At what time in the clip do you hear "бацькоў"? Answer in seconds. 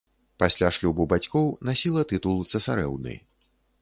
1.11-1.51